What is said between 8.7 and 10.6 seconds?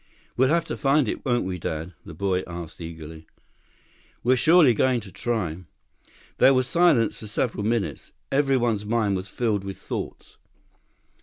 mind was filled with thoughts.